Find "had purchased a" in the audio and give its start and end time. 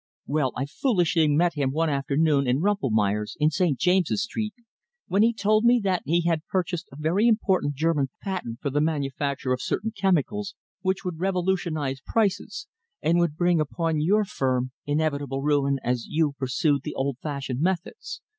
6.23-6.95